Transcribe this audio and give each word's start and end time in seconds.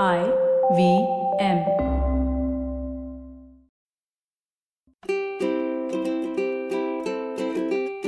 I 0.00 0.24
V 0.74 1.06
M. 1.38 1.58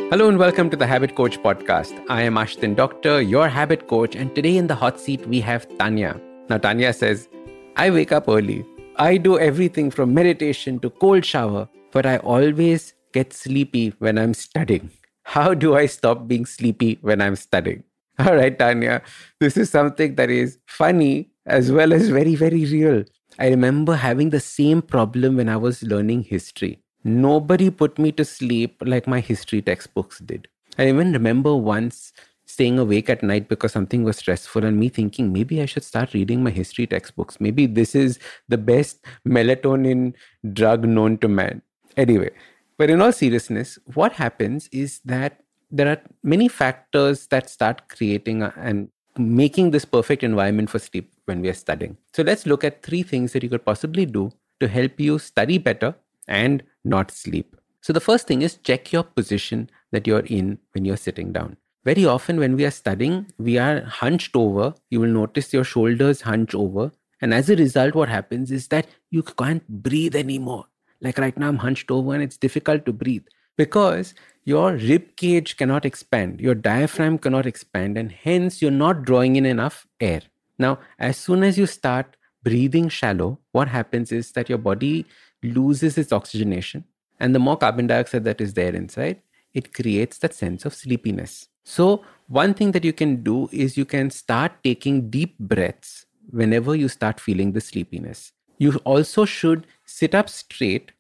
Hello 0.08 0.30
and 0.30 0.38
welcome 0.38 0.70
to 0.70 0.78
the 0.78 0.86
Habit 0.86 1.14
Coach 1.14 1.42
podcast. 1.42 1.92
I 2.08 2.22
am 2.22 2.36
Ashdin 2.36 2.74
Doctor, 2.74 3.20
your 3.20 3.50
habit 3.50 3.86
coach, 3.86 4.16
and 4.16 4.34
today 4.34 4.56
in 4.56 4.66
the 4.66 4.74
hot 4.74 4.98
seat 4.98 5.26
we 5.28 5.42
have 5.42 5.68
Taniya. 5.76 6.18
Now, 6.48 6.56
Taniya 6.56 6.94
says, 6.94 7.28
I 7.76 7.90
wake 7.90 8.12
up 8.12 8.28
early. 8.28 8.64
I 8.96 9.18
do 9.18 9.38
everything 9.38 9.90
from 9.90 10.14
meditation 10.14 10.80
to 10.80 10.88
cold 10.88 11.26
shower, 11.26 11.68
but 11.92 12.06
I 12.06 12.16
always 12.16 12.94
get 13.12 13.34
sleepy 13.34 13.92
when 13.98 14.16
I'm 14.16 14.32
studying. 14.32 14.90
How 15.24 15.52
do 15.52 15.76
I 15.76 15.84
stop 15.84 16.28
being 16.28 16.46
sleepy 16.46 16.96
when 17.02 17.20
I'm 17.20 17.36
studying? 17.36 17.84
All 18.18 18.36
right, 18.36 18.56
Taniya, 18.56 19.02
this 19.40 19.56
is 19.56 19.70
something 19.70 20.14
that 20.14 20.30
is 20.30 20.58
funny 20.66 21.30
as 21.46 21.72
well 21.72 21.92
as 21.92 22.08
very, 22.08 22.36
very 22.36 22.64
real. 22.64 23.04
I 23.38 23.48
remember 23.48 23.96
having 23.96 24.30
the 24.30 24.40
same 24.40 24.82
problem 24.82 25.36
when 25.36 25.48
I 25.48 25.56
was 25.56 25.82
learning 25.82 26.24
history. 26.24 26.78
Nobody 27.02 27.70
put 27.70 27.98
me 27.98 28.12
to 28.12 28.24
sleep 28.24 28.80
like 28.86 29.06
my 29.06 29.20
history 29.20 29.60
textbooks 29.60 30.20
did. 30.20 30.46
I 30.78 30.88
even 30.88 31.12
remember 31.12 31.56
once 31.56 32.12
staying 32.46 32.78
awake 32.78 33.10
at 33.10 33.22
night 33.22 33.48
because 33.48 33.72
something 33.72 34.04
was 34.04 34.18
stressful 34.18 34.64
and 34.64 34.78
me 34.78 34.88
thinking 34.88 35.32
maybe 35.32 35.60
I 35.60 35.66
should 35.66 35.82
start 35.84 36.14
reading 36.14 36.42
my 36.42 36.50
history 36.50 36.86
textbooks. 36.86 37.40
Maybe 37.40 37.66
this 37.66 37.94
is 37.94 38.18
the 38.48 38.58
best 38.58 39.04
melatonin 39.26 40.14
drug 40.52 40.84
known 40.84 41.18
to 41.18 41.28
man. 41.28 41.62
Anyway, 41.96 42.30
but 42.78 42.90
in 42.90 43.00
all 43.00 43.12
seriousness, 43.12 43.78
what 43.94 44.12
happens 44.12 44.68
is 44.72 45.00
that 45.04 45.43
there 45.74 45.88
are 45.88 46.00
many 46.22 46.46
factors 46.46 47.26
that 47.26 47.50
start 47.50 47.88
creating 47.88 48.42
and 48.42 48.88
making 49.18 49.72
this 49.72 49.84
perfect 49.84 50.22
environment 50.22 50.70
for 50.70 50.78
sleep 50.78 51.12
when 51.24 51.40
we 51.40 51.48
are 51.48 51.54
studying. 51.54 51.96
So 52.12 52.22
let's 52.22 52.46
look 52.46 52.62
at 52.62 52.82
three 52.84 53.02
things 53.02 53.32
that 53.32 53.42
you 53.42 53.48
could 53.48 53.64
possibly 53.64 54.06
do 54.06 54.30
to 54.60 54.68
help 54.68 55.00
you 55.00 55.18
study 55.18 55.58
better 55.58 55.96
and 56.28 56.62
not 56.84 57.10
sleep. 57.10 57.56
So 57.80 57.92
the 57.92 58.00
first 58.00 58.28
thing 58.28 58.42
is 58.42 58.54
check 58.54 58.92
your 58.92 59.02
position 59.02 59.68
that 59.90 60.06
you're 60.06 60.26
in 60.26 60.58
when 60.72 60.84
you're 60.84 60.96
sitting 60.96 61.32
down. 61.32 61.56
Very 61.84 62.06
often 62.06 62.38
when 62.38 62.54
we 62.54 62.64
are 62.64 62.70
studying, 62.70 63.26
we 63.38 63.58
are 63.58 63.82
hunched 63.82 64.36
over. 64.36 64.74
You 64.90 65.00
will 65.00 65.08
notice 65.08 65.52
your 65.52 65.64
shoulders 65.64 66.20
hunch 66.20 66.54
over. 66.54 66.92
And 67.20 67.34
as 67.34 67.50
a 67.50 67.56
result, 67.56 67.94
what 67.96 68.08
happens 68.08 68.52
is 68.52 68.68
that 68.68 68.86
you 69.10 69.22
can't 69.24 69.66
breathe 69.68 70.14
anymore. 70.14 70.66
Like 71.00 71.18
right 71.18 71.36
now, 71.36 71.48
I'm 71.48 71.58
hunched 71.58 71.90
over 71.90 72.14
and 72.14 72.22
it's 72.22 72.38
difficult 72.38 72.86
to 72.86 72.92
breathe 72.92 73.26
because 73.56 74.14
your 74.44 74.72
rib 74.74 75.16
cage 75.16 75.56
cannot 75.56 75.84
expand, 75.84 76.40
your 76.40 76.54
diaphragm 76.54 77.18
cannot 77.18 77.46
expand, 77.46 77.96
and 77.96 78.12
hence 78.12 78.60
you're 78.60 78.70
not 78.70 79.04
drawing 79.04 79.36
in 79.36 79.46
enough 79.46 79.86
air. 80.00 80.20
Now, 80.58 80.78
as 80.98 81.16
soon 81.16 81.42
as 81.42 81.58
you 81.58 81.66
start 81.66 82.16
breathing 82.42 82.88
shallow, 82.88 83.38
what 83.52 83.68
happens 83.68 84.12
is 84.12 84.32
that 84.32 84.48
your 84.48 84.58
body 84.58 85.06
loses 85.42 85.96
its 85.96 86.12
oxygenation, 86.12 86.84
and 87.18 87.34
the 87.34 87.38
more 87.38 87.56
carbon 87.56 87.86
dioxide 87.86 88.24
that 88.24 88.40
is 88.40 88.54
there 88.54 88.74
inside, 88.74 89.20
it 89.54 89.72
creates 89.72 90.18
that 90.18 90.34
sense 90.34 90.64
of 90.64 90.74
sleepiness. 90.74 91.48
So, 91.64 92.04
one 92.26 92.52
thing 92.52 92.72
that 92.72 92.84
you 92.84 92.92
can 92.92 93.22
do 93.22 93.48
is 93.52 93.78
you 93.78 93.84
can 93.84 94.10
start 94.10 94.52
taking 94.62 95.08
deep 95.08 95.38
breaths 95.38 96.04
whenever 96.30 96.74
you 96.74 96.88
start 96.88 97.20
feeling 97.20 97.52
the 97.52 97.60
sleepiness. 97.60 98.32
You 98.58 98.74
also 98.84 99.24
should 99.24 99.66
sit 99.84 100.14
up 100.14 100.28
straight, 100.28 100.92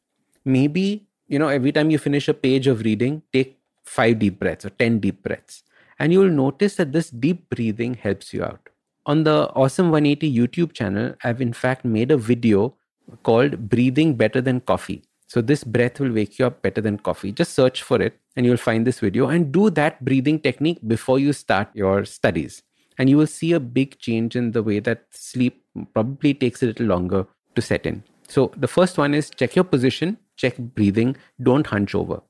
maybe 0.44 1.06
you 1.28 1.38
know, 1.38 1.48
every 1.48 1.72
time 1.72 1.90
you 1.90 1.98
finish 1.98 2.28
a 2.28 2.34
page 2.34 2.66
of 2.66 2.82
reading, 2.82 3.22
take 3.32 3.58
five 3.84 4.18
deep 4.18 4.38
breaths 4.38 4.64
or 4.64 4.70
10 4.70 4.98
deep 5.00 5.22
breaths. 5.22 5.62
And 5.98 6.12
you 6.12 6.20
will 6.20 6.30
notice 6.30 6.76
that 6.76 6.92
this 6.92 7.10
deep 7.10 7.48
breathing 7.50 7.94
helps 7.94 8.34
you 8.34 8.44
out. 8.44 8.68
On 9.06 9.24
the 9.24 9.50
Awesome 9.54 9.90
180 9.90 10.34
YouTube 10.34 10.72
channel, 10.72 11.14
I've 11.22 11.40
in 11.40 11.52
fact 11.52 11.84
made 11.84 12.10
a 12.10 12.16
video 12.16 12.74
called 13.22 13.68
Breathing 13.68 14.14
Better 14.14 14.40
Than 14.40 14.60
Coffee. 14.60 15.02
So, 15.26 15.40
this 15.40 15.64
breath 15.64 16.00
will 16.00 16.12
wake 16.12 16.38
you 16.38 16.46
up 16.46 16.62
better 16.62 16.80
than 16.80 16.98
coffee. 16.98 17.32
Just 17.32 17.54
search 17.54 17.82
for 17.82 18.00
it 18.00 18.18
and 18.36 18.46
you'll 18.46 18.56
find 18.56 18.86
this 18.86 19.00
video 19.00 19.28
and 19.28 19.50
do 19.50 19.68
that 19.70 20.04
breathing 20.04 20.38
technique 20.38 20.78
before 20.86 21.18
you 21.18 21.32
start 21.32 21.68
your 21.74 22.04
studies. 22.04 22.62
And 22.98 23.10
you 23.10 23.16
will 23.16 23.26
see 23.26 23.52
a 23.52 23.60
big 23.60 23.98
change 23.98 24.36
in 24.36 24.52
the 24.52 24.62
way 24.62 24.78
that 24.80 25.06
sleep 25.10 25.64
probably 25.92 26.34
takes 26.34 26.62
a 26.62 26.66
little 26.66 26.86
longer 26.86 27.26
to 27.56 27.62
set 27.62 27.84
in. 27.84 28.04
So, 28.28 28.52
the 28.56 28.68
first 28.68 28.96
one 28.96 29.12
is 29.12 29.30
check 29.30 29.56
your 29.56 29.64
position 29.64 30.18
check 30.36 30.56
breathing, 30.58 31.16
don't 31.42 31.66
hunch 31.66 31.94
over. 31.94 32.20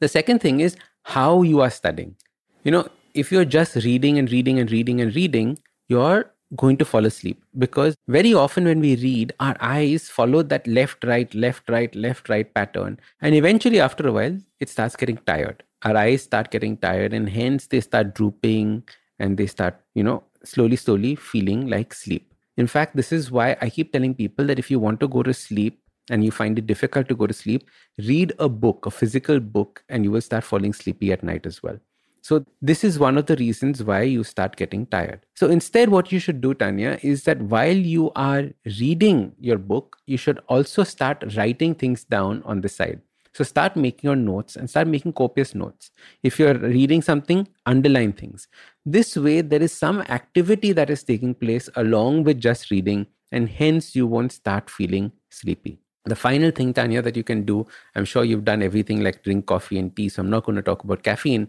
The 0.00 0.08
second 0.08 0.40
thing 0.40 0.60
is 0.60 0.76
how 1.02 1.42
you 1.42 1.60
are 1.60 1.70
studying. 1.70 2.16
You 2.64 2.72
know, 2.72 2.88
if 3.14 3.30
you're 3.30 3.44
just 3.44 3.76
reading 3.76 4.18
and 4.18 4.30
reading 4.30 4.58
and 4.58 4.70
reading 4.70 5.00
and 5.00 5.14
reading, 5.14 5.58
you're 5.88 6.30
going 6.56 6.76
to 6.76 6.84
fall 6.84 7.04
asleep 7.04 7.42
because 7.58 7.96
very 8.08 8.32
often 8.32 8.64
when 8.64 8.80
we 8.80 8.96
read, 8.96 9.32
our 9.40 9.56
eyes 9.60 10.08
follow 10.08 10.42
that 10.42 10.66
left, 10.66 11.04
right, 11.04 11.32
left, 11.34 11.68
right, 11.68 11.94
left, 11.94 12.28
right 12.28 12.52
pattern. 12.54 12.98
And 13.20 13.34
eventually, 13.34 13.80
after 13.80 14.06
a 14.08 14.12
while, 14.12 14.38
it 14.60 14.68
starts 14.68 14.96
getting 14.96 15.18
tired. 15.26 15.62
Our 15.82 15.96
eyes 15.96 16.22
start 16.22 16.50
getting 16.50 16.76
tired, 16.76 17.12
and 17.12 17.28
hence 17.28 17.66
they 17.66 17.80
start 17.80 18.14
drooping 18.14 18.84
and 19.18 19.36
they 19.36 19.46
start, 19.46 19.80
you 19.94 20.02
know, 20.02 20.24
slowly, 20.44 20.76
slowly 20.76 21.14
feeling 21.14 21.68
like 21.68 21.92
sleep. 21.92 22.32
In 22.56 22.66
fact, 22.66 22.96
this 22.96 23.12
is 23.12 23.30
why 23.30 23.56
I 23.60 23.68
keep 23.68 23.92
telling 23.92 24.14
people 24.14 24.46
that 24.46 24.58
if 24.58 24.70
you 24.70 24.78
want 24.78 25.00
to 25.00 25.08
go 25.08 25.22
to 25.22 25.34
sleep, 25.34 25.80
and 26.10 26.24
you 26.24 26.30
find 26.30 26.58
it 26.58 26.66
difficult 26.66 27.08
to 27.08 27.14
go 27.14 27.26
to 27.26 27.34
sleep, 27.34 27.68
read 27.98 28.32
a 28.38 28.48
book, 28.48 28.86
a 28.86 28.90
physical 28.90 29.40
book, 29.40 29.82
and 29.88 30.04
you 30.04 30.10
will 30.10 30.20
start 30.20 30.44
falling 30.44 30.72
sleepy 30.72 31.12
at 31.12 31.22
night 31.22 31.46
as 31.46 31.62
well. 31.62 31.78
So, 32.22 32.42
this 32.62 32.84
is 32.84 32.98
one 32.98 33.18
of 33.18 33.26
the 33.26 33.36
reasons 33.36 33.84
why 33.84 34.00
you 34.02 34.24
start 34.24 34.56
getting 34.56 34.86
tired. 34.86 35.20
So, 35.34 35.50
instead, 35.50 35.90
what 35.90 36.10
you 36.10 36.18
should 36.18 36.40
do, 36.40 36.54
Taniya, 36.54 36.98
is 37.04 37.24
that 37.24 37.38
while 37.42 37.76
you 37.76 38.12
are 38.16 38.44
reading 38.80 39.32
your 39.38 39.58
book, 39.58 39.98
you 40.06 40.16
should 40.16 40.40
also 40.48 40.84
start 40.84 41.22
writing 41.36 41.74
things 41.74 42.04
down 42.04 42.42
on 42.46 42.62
the 42.62 42.68
side. 42.70 43.02
So, 43.34 43.44
start 43.44 43.76
making 43.76 44.08
your 44.08 44.16
notes 44.16 44.56
and 44.56 44.70
start 44.70 44.88
making 44.88 45.12
copious 45.12 45.54
notes. 45.54 45.90
If 46.22 46.38
you're 46.38 46.54
reading 46.54 47.02
something, 47.02 47.46
underline 47.66 48.14
things. 48.14 48.48
This 48.86 49.16
way, 49.16 49.42
there 49.42 49.62
is 49.62 49.72
some 49.72 50.00
activity 50.02 50.72
that 50.72 50.88
is 50.88 51.04
taking 51.04 51.34
place 51.34 51.68
along 51.76 52.24
with 52.24 52.40
just 52.40 52.70
reading, 52.70 53.06
and 53.32 53.50
hence 53.50 53.94
you 53.94 54.06
won't 54.06 54.32
start 54.32 54.70
feeling 54.70 55.12
sleepy. 55.30 55.83
The 56.06 56.16
final 56.16 56.50
thing, 56.50 56.74
Taniya, 56.74 57.02
that 57.02 57.16
you 57.16 57.24
can 57.24 57.44
do, 57.44 57.66
I'm 57.94 58.04
sure 58.04 58.24
you've 58.24 58.44
done 58.44 58.62
everything 58.62 59.02
like 59.02 59.22
drink 59.22 59.46
coffee 59.46 59.78
and 59.78 59.94
tea, 59.96 60.10
so 60.10 60.20
I'm 60.20 60.28
not 60.28 60.44
going 60.44 60.56
to 60.56 60.62
talk 60.62 60.84
about 60.84 61.02
caffeine. 61.02 61.48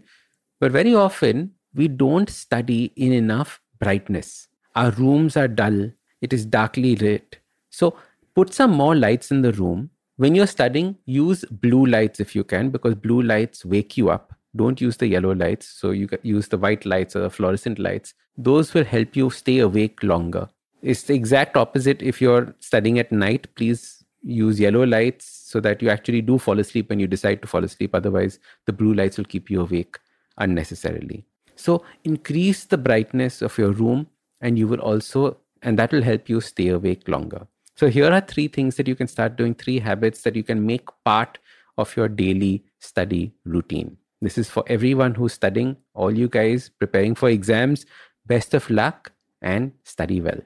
But 0.60 0.72
very 0.72 0.94
often, 0.94 1.52
we 1.74 1.88
don't 1.88 2.30
study 2.30 2.92
in 2.96 3.12
enough 3.12 3.60
brightness. 3.78 4.48
Our 4.74 4.90
rooms 4.92 5.36
are 5.36 5.48
dull, 5.48 5.90
it 6.22 6.32
is 6.32 6.46
darkly 6.46 6.96
lit. 6.96 7.38
So, 7.68 7.96
put 8.34 8.54
some 8.54 8.70
more 8.70 8.94
lights 8.94 9.30
in 9.30 9.42
the 9.42 9.52
room. 9.52 9.90
When 10.16 10.34
you're 10.34 10.46
studying, 10.46 10.96
use 11.04 11.44
blue 11.44 11.84
lights 11.84 12.20
if 12.20 12.34
you 12.34 12.42
can, 12.42 12.70
because 12.70 12.94
blue 12.94 13.20
lights 13.20 13.64
wake 13.64 13.98
you 13.98 14.08
up. 14.08 14.34
Don't 14.54 14.80
use 14.80 14.96
the 14.96 15.06
yellow 15.06 15.34
lights. 15.34 15.66
So, 15.66 15.90
you 15.90 16.08
use 16.22 16.48
the 16.48 16.56
white 16.56 16.86
lights 16.86 17.14
or 17.14 17.20
the 17.20 17.30
fluorescent 17.30 17.78
lights. 17.78 18.14
Those 18.38 18.72
will 18.72 18.84
help 18.84 19.16
you 19.16 19.28
stay 19.28 19.58
awake 19.58 20.02
longer. 20.02 20.48
It's 20.82 21.02
the 21.02 21.14
exact 21.14 21.56
opposite 21.58 22.00
if 22.00 22.22
you're 22.22 22.54
studying 22.60 22.98
at 22.98 23.12
night. 23.12 23.48
Please 23.54 23.95
use 24.26 24.58
yellow 24.58 24.84
lights 24.84 25.24
so 25.24 25.60
that 25.60 25.80
you 25.80 25.88
actually 25.88 26.20
do 26.20 26.36
fall 26.36 26.58
asleep 26.58 26.90
when 26.90 26.98
you 26.98 27.06
decide 27.06 27.40
to 27.42 27.48
fall 27.48 27.64
asleep. 27.64 27.94
Otherwise, 27.94 28.38
the 28.66 28.72
blue 28.72 28.92
lights 28.92 29.16
will 29.16 29.24
keep 29.24 29.48
you 29.48 29.60
awake 29.60 29.98
unnecessarily. 30.38 31.24
So, 31.54 31.84
increase 32.04 32.64
the 32.64 32.76
brightness 32.76 33.40
of 33.40 33.56
your 33.56 33.70
room, 33.70 34.08
and 34.40 34.58
you 34.58 34.68
will 34.68 34.80
also, 34.80 35.38
and 35.62 35.78
that 35.78 35.92
will 35.92 36.02
help 36.02 36.28
you 36.28 36.40
stay 36.40 36.68
awake 36.68 37.08
longer. 37.08 37.46
So, 37.76 37.88
here 37.88 38.10
are 38.10 38.20
three 38.20 38.48
things 38.48 38.76
that 38.76 38.88
you 38.88 38.94
can 38.94 39.06
start 39.06 39.36
doing, 39.36 39.54
three 39.54 39.78
habits 39.78 40.22
that 40.22 40.36
you 40.36 40.42
can 40.42 40.66
make 40.66 40.88
part 41.04 41.38
of 41.78 41.96
your 41.96 42.08
daily 42.08 42.64
study 42.80 43.32
routine. 43.44 43.96
This 44.20 44.38
is 44.38 44.50
for 44.50 44.64
everyone 44.66 45.14
who's 45.14 45.34
studying, 45.34 45.76
all 45.94 46.12
you 46.12 46.28
guys 46.28 46.68
preparing 46.68 47.14
for 47.14 47.28
exams. 47.28 47.86
Best 48.26 48.54
of 48.54 48.68
luck 48.70 49.12
and 49.40 49.72
study 49.84 50.20
well. 50.20 50.40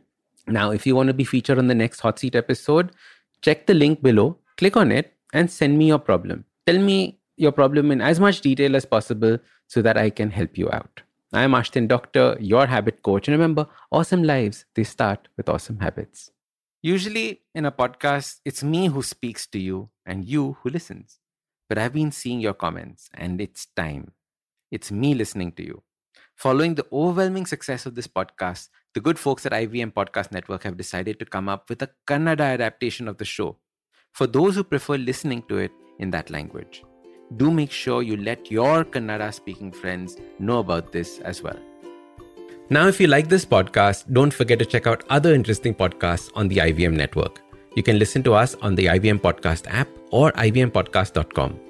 Now, 0.47 0.71
if 0.71 0.87
you 0.87 0.97
want 0.97 1.07
to 1.07 1.15
be 1.15 1.25
featured 1.25 1.59
on 1.59 1.69
the 1.69 1.75
next 1.75 2.01
hot 2.01 2.19
seat 2.19 2.34
episode, 2.34 2.91
check 3.42 3.66
the 3.66 3.75
link 3.75 4.03
below, 4.03 4.39
click 4.57 4.77
on 4.77 4.92
it, 4.92 5.15
and 5.33 5.51
send 5.51 5.78
me 5.78 5.89
your 5.89 5.98
problem. 5.98 6.45
Tell 6.66 6.78
me 6.78 7.19
your 7.37 7.53
problem 7.53 7.91
in 7.91 8.01
as 8.01 8.21
much 8.21 8.41
detail 8.41 8.77
as 8.77 8.84
possible 8.84 9.39
so 9.66 9.83
that 9.83 9.97
I 9.97 10.10
can 10.10 10.31
help 10.31 10.59
you 10.59 10.71
out. 10.71 11.03
I 11.33 11.42
am 11.45 11.53
Ashdin 11.53 11.87
Doctor, 11.87 12.37
your 12.41 12.66
habit 12.66 13.03
coach. 13.03 13.28
And 13.28 13.34
remember, 13.34 13.66
awesome 13.92 14.25
lives, 14.25 14.65
they 14.75 14.84
start 14.84 15.28
with 15.37 15.48
awesome 15.48 15.78
habits. 15.78 16.31
Usually 16.83 17.42
in 17.54 17.66
a 17.66 17.72
podcast, 17.72 18.41
it's 18.45 18.65
me 18.65 18.89
who 18.89 19.03
speaks 19.03 19.47
to 19.48 19.59
you 19.59 19.91
and 20.04 20.25
you 20.25 20.57
who 20.60 20.71
listens. 20.71 21.19
But 21.69 21.78
I've 21.78 21.92
been 21.92 22.10
seeing 22.10 22.41
your 22.41 22.54
comments 22.54 23.09
and 23.15 23.41
it's 23.41 23.66
time. 23.77 24.13
It's 24.71 24.91
me 24.91 25.15
listening 25.15 25.53
to 25.53 25.65
you. 25.65 25.83
Following 26.41 26.75
the 26.75 26.87
overwhelming 26.91 27.45
success 27.45 27.84
of 27.84 27.95
this 27.95 28.07
podcast, 28.07 28.71
the 28.95 29.01
good 29.01 29.19
folks 29.19 29.45
at 29.45 29.53
IVM 29.53 29.92
Podcast 29.92 30.33
Network 30.33 30.63
have 30.63 30.78
decided 30.78 31.19
to 31.19 31.27
come 31.27 31.51
up 31.51 31.69
with 31.69 31.83
a 31.83 31.91
Kannada 32.07 32.54
adaptation 32.54 33.09
of 33.09 33.19
the 33.19 33.27
show 33.27 33.59
for 34.15 34.27
those 34.27 34.54
who 34.54 34.65
prefer 34.65 34.97
listening 34.97 35.42
to 35.51 35.59
it 35.59 35.71
in 35.98 36.10
that 36.13 36.31
language. 36.31 36.83
Do 37.37 37.51
make 37.51 37.71
sure 37.71 38.01
you 38.01 38.16
let 38.16 38.51
your 38.51 38.87
Kannada 38.87 39.34
speaking 39.34 39.71
friends 39.71 40.16
know 40.39 40.60
about 40.60 40.92
this 40.92 41.19
as 41.19 41.42
well. 41.42 41.59
Now, 42.71 42.87
if 42.87 42.98
you 42.98 43.07
like 43.07 43.28
this 43.28 43.45
podcast, 43.45 44.10
don't 44.10 44.33
forget 44.33 44.59
to 44.60 44.65
check 44.65 44.87
out 44.87 45.04
other 45.10 45.34
interesting 45.34 45.75
podcasts 45.75 46.31
on 46.34 46.48
the 46.48 46.57
IVM 46.57 46.95
network. 46.95 47.42
You 47.77 47.83
can 47.83 47.98
listen 47.98 48.22
to 48.22 48.33
us 48.33 48.54
on 48.63 48.77
the 48.77 48.87
IVM 48.87 49.21
Podcast 49.21 49.66
app 49.69 49.89
or 50.10 50.33
ivmpodcast.com. 50.33 51.70